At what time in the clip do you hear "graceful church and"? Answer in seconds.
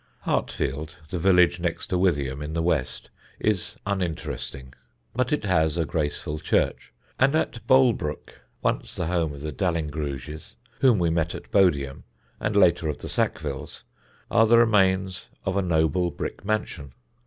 5.85-7.35